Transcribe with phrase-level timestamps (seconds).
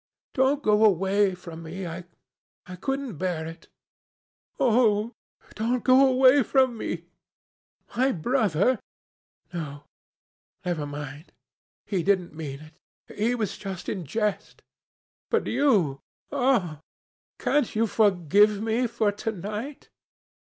[0.33, 1.85] Don't go away from me.
[1.85, 2.05] I
[2.79, 3.67] couldn't bear it.
[4.59, 5.13] Oh!
[5.53, 7.05] don't go away from me.
[7.95, 8.79] My brother...
[9.53, 9.83] No;
[10.65, 11.33] never mind.
[11.85, 13.15] He didn't mean it.
[13.15, 14.63] He was in jest....
[15.29, 15.99] But you,
[16.31, 16.79] oh!
[17.37, 19.89] can't you forgive me for to night?